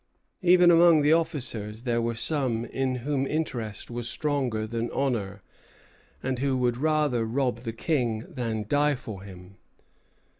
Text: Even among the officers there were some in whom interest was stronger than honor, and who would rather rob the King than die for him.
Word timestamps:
Even 0.41 0.71
among 0.71 1.03
the 1.03 1.13
officers 1.13 1.83
there 1.83 2.01
were 2.01 2.15
some 2.15 2.65
in 2.65 2.95
whom 3.05 3.27
interest 3.27 3.91
was 3.91 4.09
stronger 4.09 4.65
than 4.65 4.89
honor, 4.89 5.43
and 6.23 6.39
who 6.39 6.57
would 6.57 6.77
rather 6.77 7.23
rob 7.23 7.59
the 7.59 7.71
King 7.71 8.25
than 8.33 8.65
die 8.67 8.95
for 8.95 9.21
him. 9.21 9.57